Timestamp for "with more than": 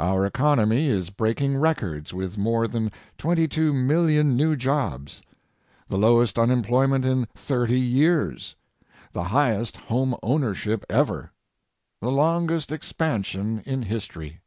2.12-2.90